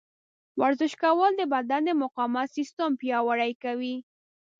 [0.61, 3.95] ورزش کول د بدن د مقاومت سیستم پیاوړی کوي.